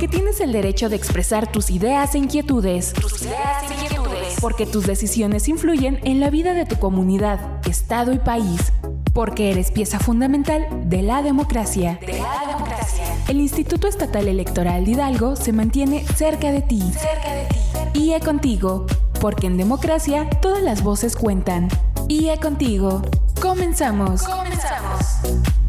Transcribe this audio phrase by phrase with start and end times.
[0.00, 2.94] Porque tienes el derecho de expresar tus ideas e inquietudes.
[2.94, 4.40] Tus ideas e inquietudes.
[4.40, 7.38] Porque tus decisiones influyen en la vida de tu comunidad,
[7.68, 8.72] estado y país.
[9.12, 11.98] Porque eres pieza fundamental de la democracia.
[12.00, 13.04] De la democracia.
[13.28, 16.80] El Instituto Estatal Electoral de Hidalgo se mantiene cerca de ti.
[16.80, 17.44] Cerca de
[17.92, 18.00] ti.
[18.00, 18.86] IE contigo.
[19.20, 21.68] Porque en democracia todas las voces cuentan.
[22.08, 23.02] IE contigo.
[23.38, 24.22] Comenzamos.
[24.22, 25.59] Comenzamos.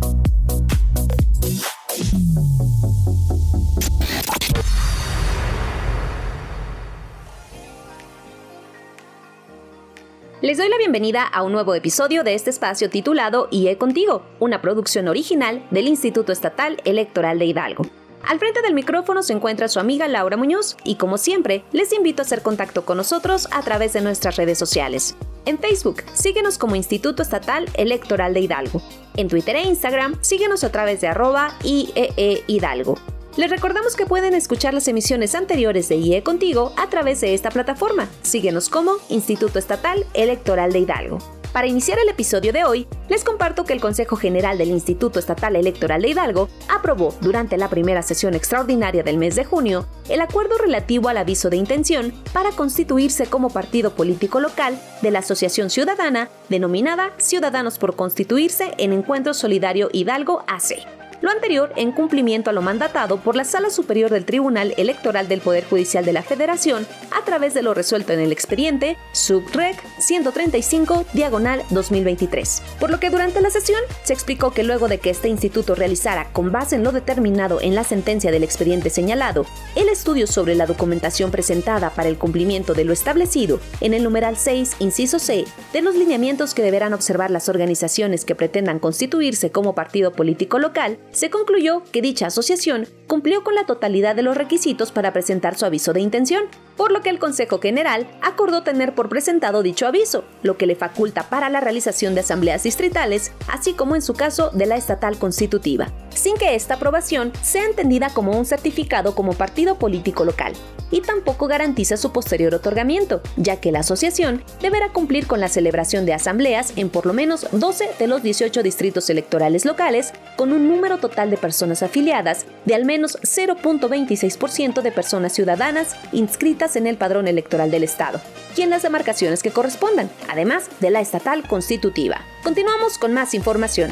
[10.51, 14.61] Les doy la bienvenida a un nuevo episodio de este espacio titulado IE Contigo, una
[14.61, 17.85] producción original del Instituto Estatal Electoral de Hidalgo.
[18.27, 22.21] Al frente del micrófono se encuentra su amiga Laura Muñoz y como siempre les invito
[22.21, 25.15] a hacer contacto con nosotros a través de nuestras redes sociales.
[25.45, 28.81] En Facebook, síguenos como Instituto Estatal Electoral de Hidalgo.
[29.15, 32.97] En Twitter e Instagram, síguenos a través de arroba IEE Hidalgo.
[33.37, 37.49] Les recordamos que pueden escuchar las emisiones anteriores de IE Contigo a través de esta
[37.49, 38.09] plataforma.
[38.23, 41.19] Síguenos como Instituto Estatal Electoral de Hidalgo.
[41.53, 45.55] Para iniciar el episodio de hoy, les comparto que el Consejo General del Instituto Estatal
[45.55, 50.57] Electoral de Hidalgo aprobó durante la primera sesión extraordinaria del mes de junio el acuerdo
[50.57, 56.29] relativo al aviso de intención para constituirse como partido político local de la Asociación Ciudadana
[56.49, 61.00] denominada Ciudadanos por Constituirse en Encuentro Solidario Hidalgo AC.
[61.21, 65.39] Lo anterior en cumplimiento a lo mandatado por la Sala Superior del Tribunal Electoral del
[65.39, 71.05] Poder Judicial de la Federación a través de lo resuelto en el expediente SubRec 135
[71.13, 72.63] diagonal 2023.
[72.79, 76.27] Por lo que durante la sesión se explicó que luego de que este instituto realizara
[76.33, 79.45] con base en lo determinado en la sentencia del expediente señalado,
[79.75, 84.37] el estudio sobre la documentación presentada para el cumplimiento de lo establecido en el numeral
[84.37, 89.75] 6, inciso C, de los lineamientos que deberán observar las organizaciones que pretendan constituirse como
[89.75, 94.91] partido político local, se concluyó que dicha asociación cumplió con la totalidad de los requisitos
[94.91, 96.43] para presentar su aviso de intención,
[96.77, 100.75] por lo que el Consejo General acordó tener por presentado dicho aviso, lo que le
[100.75, 105.17] faculta para la realización de asambleas distritales, así como en su caso de la estatal
[105.17, 110.53] constitutiva, sin que esta aprobación sea entendida como un certificado como partido político local,
[110.91, 116.05] y tampoco garantiza su posterior otorgamiento, ya que la asociación deberá cumplir con la celebración
[116.05, 120.67] de asambleas en por lo menos 12 de los 18 distritos electorales locales, con un
[120.67, 126.97] número total de personas afiliadas de al menos 0.26% de personas ciudadanas inscritas en el
[126.97, 128.19] padrón electoral del Estado
[128.55, 132.21] y en las demarcaciones que correspondan, además de la estatal constitutiva.
[132.43, 133.91] Continuamos con más información.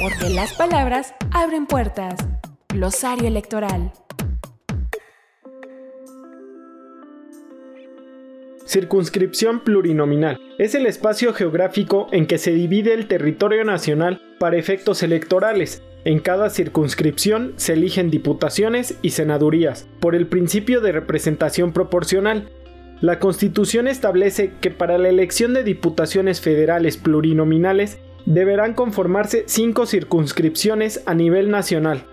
[0.00, 2.14] Porque las palabras abren puertas.
[2.72, 3.92] Glosario electoral.
[8.64, 10.40] Circunscripción plurinominal.
[10.56, 15.82] Es el espacio geográfico en que se divide el territorio nacional para efectos electorales.
[16.06, 22.48] En cada circunscripción se eligen diputaciones y senadurías, por el principio de representación proporcional.
[23.02, 31.02] La Constitución establece que para la elección de diputaciones federales plurinominales deberán conformarse cinco circunscripciones
[31.06, 32.04] a nivel nacional,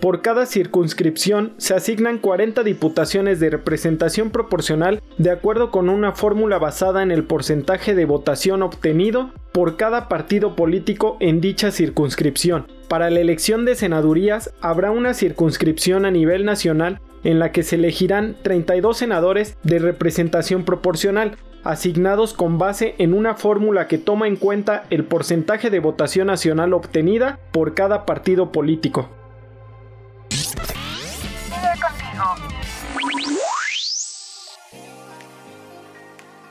[0.00, 6.58] por cada circunscripción se asignan 40 diputaciones de representación proporcional de acuerdo con una fórmula
[6.58, 12.68] basada en el porcentaje de votación obtenido por cada partido político en dicha circunscripción.
[12.86, 17.74] Para la elección de senadurías habrá una circunscripción a nivel nacional en la que se
[17.74, 24.36] elegirán 32 senadores de representación proporcional, asignados con base en una fórmula que toma en
[24.36, 29.08] cuenta el porcentaje de votación nacional obtenida por cada partido político.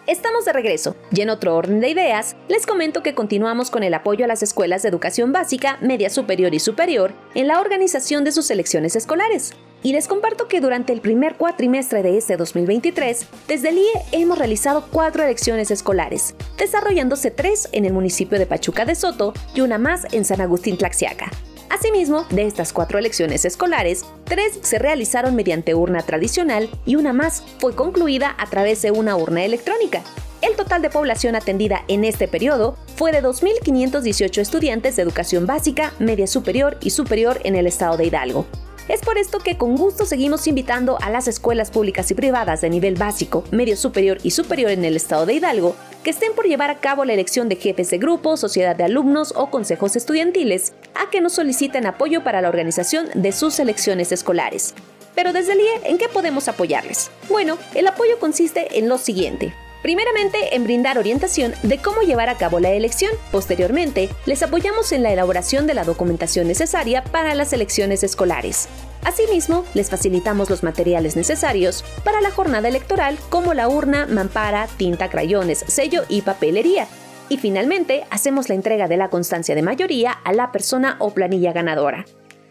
[0.08, 3.94] Estamos de regreso y en otro orden de ideas, les comento que continuamos con el
[3.94, 8.32] apoyo a las escuelas de educación básica, media superior y superior en la organización de
[8.32, 9.54] sus elecciones escolares.
[9.88, 14.38] Y les comparto que durante el primer cuatrimestre de este 2023, desde el IE hemos
[14.38, 19.78] realizado cuatro elecciones escolares, desarrollándose tres en el municipio de Pachuca de Soto y una
[19.78, 21.32] más en San Agustín Tlaxiaca.
[21.70, 27.42] Asimismo, de estas cuatro elecciones escolares, tres se realizaron mediante urna tradicional y una más
[27.60, 30.04] fue concluida a través de una urna electrónica.
[30.42, 35.94] El total de población atendida en este periodo fue de 2.518 estudiantes de educación básica,
[35.98, 38.46] media superior y superior en el estado de Hidalgo.
[38.88, 42.70] Es por esto que con gusto seguimos invitando a las escuelas públicas y privadas de
[42.70, 46.70] nivel básico, medio superior y superior en el estado de Hidalgo que estén por llevar
[46.70, 51.10] a cabo la elección de jefes de grupo, sociedad de alumnos o consejos estudiantiles a
[51.10, 54.74] que nos soliciten apoyo para la organización de sus elecciones escolares.
[55.16, 57.12] Pero desde el IE, ¿en qué podemos apoyarles?
[57.28, 59.54] Bueno, el apoyo consiste en lo siguiente.
[59.82, 63.12] Primeramente, en brindar orientación de cómo llevar a cabo la elección.
[63.32, 68.68] Posteriormente, les apoyamos en la elaboración de la documentación necesaria para las elecciones escolares.
[69.04, 75.10] Asimismo, les facilitamos los materiales necesarios para la jornada electoral como la urna, mampara, tinta,
[75.10, 76.88] crayones, sello y papelería.
[77.30, 81.54] Y finalmente, hacemos la entrega de la constancia de mayoría a la persona o planilla
[81.54, 82.06] ganadora.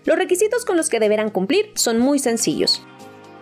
[0.05, 2.82] Los requisitos con los que deberán cumplir son muy sencillos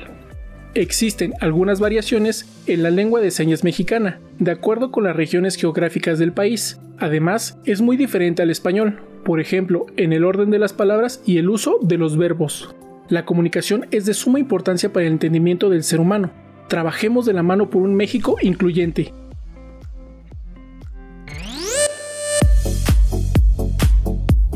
[0.74, 6.18] Existen algunas variaciones en la lengua de señas mexicana, de acuerdo con las regiones geográficas
[6.18, 6.78] del país.
[6.98, 11.38] Además, es muy diferente al español, por ejemplo, en el orden de las palabras y
[11.38, 12.74] el uso de los verbos.
[13.08, 16.30] La comunicación es de suma importancia para el entendimiento del ser humano.
[16.68, 19.12] Trabajemos de la mano por un México incluyente,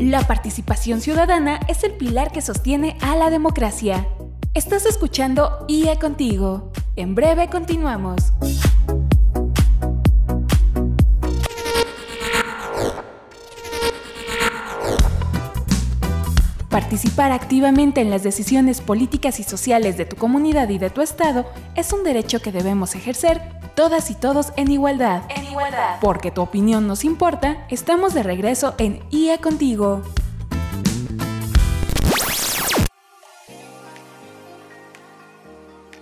[0.05, 4.07] La participación ciudadana es el pilar que sostiene a la democracia.
[4.53, 6.71] Estás escuchando IE Contigo.
[6.95, 8.31] En breve continuamos.
[16.69, 21.47] Participar activamente en las decisiones políticas y sociales de tu comunidad y de tu estado
[21.73, 23.41] es un derecho que debemos ejercer
[23.73, 25.23] todas y todos en igualdad.
[25.55, 25.97] Igualdad.
[26.01, 30.01] Porque tu opinión nos importa, estamos de regreso en IA Contigo.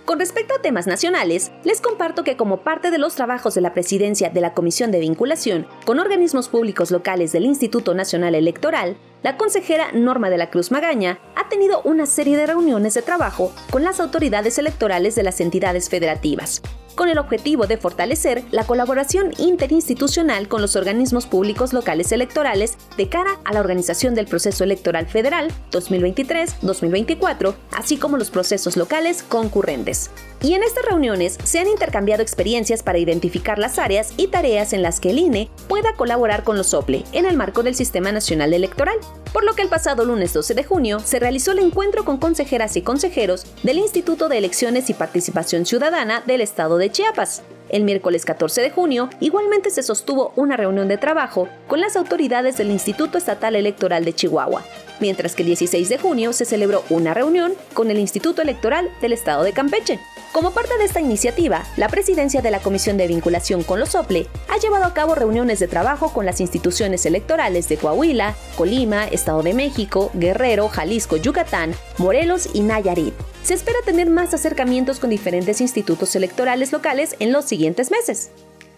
[0.04, 3.72] Con respecto a temas nacionales, les comparto que como parte de los trabajos de la
[3.72, 9.36] presidencia de la Comisión de Vinculación con organismos públicos locales del Instituto Nacional Electoral, la
[9.36, 13.82] consejera Norma de la Cruz Magaña ha tenido una serie de reuniones de trabajo con
[13.82, 16.62] las autoridades electorales de las entidades federativas,
[16.94, 23.08] con el objetivo de fortalecer la colaboración interinstitucional con los organismos públicos locales electorales de
[23.08, 30.10] cara a la organización del proceso electoral federal 2023-2024, así como los procesos locales concurrentes.
[30.44, 34.82] Y en estas reuniones se han intercambiado experiencias para identificar las áreas y tareas en
[34.82, 38.52] las que el INE pueda colaborar con los OPLE en el marco del Sistema Nacional
[38.52, 38.98] Electoral,
[39.32, 42.76] por lo que el pasado lunes 12 de junio se realizó el encuentro con consejeras
[42.76, 47.42] y consejeros del Instituto de Elecciones y Participación Ciudadana del Estado de Chiapas.
[47.70, 52.58] El miércoles 14 de junio igualmente se sostuvo una reunión de trabajo con las autoridades
[52.58, 54.62] del Instituto Estatal Electoral de Chihuahua,
[55.00, 59.14] mientras que el 16 de junio se celebró una reunión con el Instituto Electoral del
[59.14, 59.98] Estado de Campeche.
[60.34, 64.26] Como parte de esta iniciativa, la presidencia de la Comisión de Vinculación con los OPLE
[64.48, 69.44] ha llevado a cabo reuniones de trabajo con las instituciones electorales de Coahuila, Colima, Estado
[69.44, 73.14] de México, Guerrero, Jalisco, Yucatán, Morelos y Nayarit.
[73.44, 78.32] Se espera tener más acercamientos con diferentes institutos electorales locales en los siguientes meses.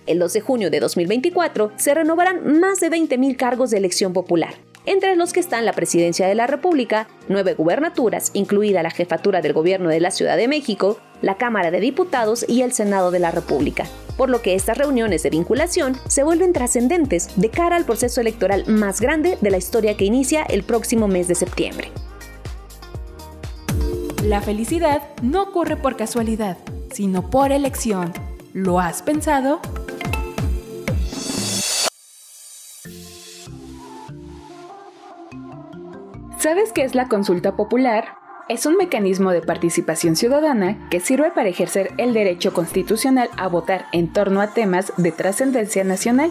[0.05, 4.57] El 2 de junio de 2024 se renovarán más de 20.000 cargos de elección popular
[4.87, 9.53] entre los que están la Presidencia de la República, nueve gubernaturas, incluida la jefatura del
[9.53, 13.31] gobierno de la Ciudad de México, la Cámara de Diputados y el Senado de la
[13.31, 13.85] República,
[14.17, 18.65] por lo que estas reuniones de vinculación se vuelven trascendentes de cara al proceso electoral
[18.67, 21.91] más grande de la historia que inicia el próximo mes de septiembre.
[24.25, 26.59] La felicidad no ocurre por casualidad,
[26.93, 28.13] sino por elección.
[28.53, 29.61] ¿Lo has pensado?
[36.39, 38.26] ¿Sabes qué es la consulta popular?
[38.49, 43.87] Es un mecanismo de participación ciudadana que sirve para ejercer el derecho constitucional a votar
[43.91, 46.31] en torno a temas de trascendencia nacional,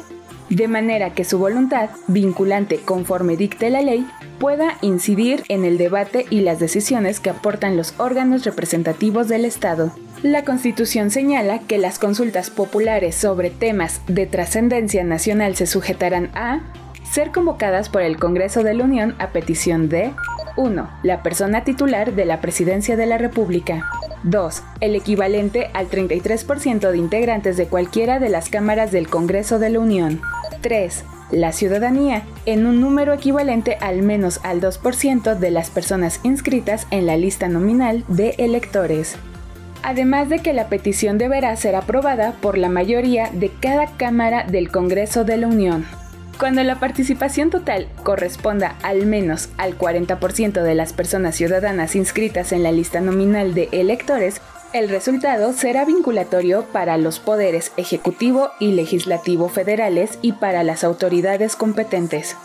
[0.49, 4.07] de manera que su voluntad, vinculante conforme dicte la ley,
[4.39, 9.91] pueda incidir en el debate y las decisiones que aportan los órganos representativos del Estado.
[10.23, 16.61] La Constitución señala que las consultas populares sobre temas de trascendencia nacional se sujetarán a
[17.03, 20.13] ser convocadas por el Congreso de la Unión a petición de
[20.57, 20.89] 1.
[21.03, 23.85] La persona titular de la Presidencia de la República.
[24.23, 24.63] 2.
[24.79, 29.79] El equivalente al 33% de integrantes de cualquiera de las cámaras del Congreso de la
[29.79, 30.21] Unión.
[30.61, 31.03] 3.
[31.31, 37.05] La ciudadanía, en un número equivalente al menos al 2% de las personas inscritas en
[37.05, 39.17] la lista nominal de electores.
[39.83, 44.71] Además de que la petición deberá ser aprobada por la mayoría de cada Cámara del
[44.71, 45.85] Congreso de la Unión.
[46.39, 52.61] Cuando la participación total corresponda al menos al 40% de las personas ciudadanas inscritas en
[52.61, 54.41] la lista nominal de electores,
[54.73, 61.55] el resultado será vinculatorio para los poderes ejecutivo y legislativo federales y para las autoridades
[61.55, 62.35] competentes.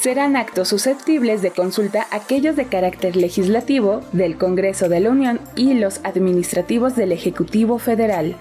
[0.00, 5.74] Serán actos susceptibles de consulta aquellos de carácter legislativo del Congreso de la Unión y
[5.74, 8.36] los administrativos del Ejecutivo Federal.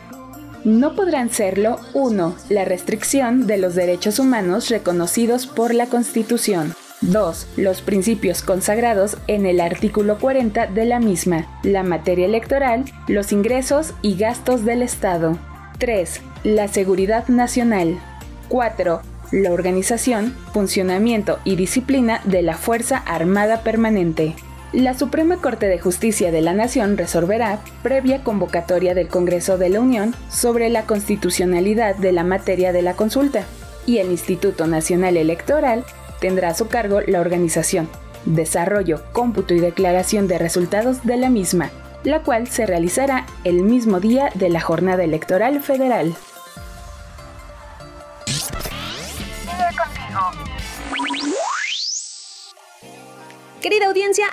[0.63, 2.35] No podrán serlo 1.
[2.49, 6.73] La restricción de los derechos humanos reconocidos por la Constitución.
[7.01, 7.47] 2.
[7.57, 13.93] Los principios consagrados en el artículo 40 de la misma, la materia electoral, los ingresos
[14.01, 15.37] y gastos del Estado.
[15.77, 16.21] 3.
[16.43, 17.99] La seguridad nacional.
[18.49, 19.01] 4.
[19.31, 24.35] La organización, funcionamiento y disciplina de la Fuerza Armada Permanente.
[24.73, 29.79] La Suprema Corte de Justicia de la Nación resolverá, previa convocatoria del Congreso de la
[29.79, 33.45] Unión, sobre la constitucionalidad de la materia de la consulta,
[33.85, 35.85] y el Instituto Nacional Electoral
[36.19, 37.87] tendrá a su cargo la organización,
[38.25, 41.71] desarrollo, cómputo y declaración de resultados de la misma,
[42.03, 46.13] la cual se realizará el mismo día de la jornada electoral federal.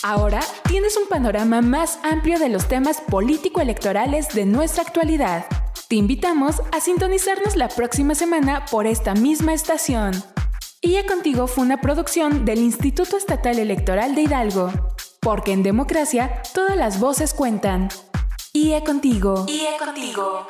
[0.03, 5.45] Ahora tienes un panorama más amplio de los temas político-electorales de nuestra actualidad.
[5.89, 10.11] Te invitamos a sintonizarnos la próxima semana por esta misma estación.
[10.81, 14.71] IE Contigo fue una producción del Instituto Estatal Electoral de Hidalgo.
[15.19, 17.89] Porque en democracia todas las voces cuentan.
[18.53, 19.47] IE Contigo.
[19.47, 20.45] IE Contigo.